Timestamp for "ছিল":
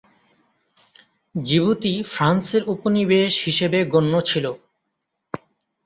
4.21-4.45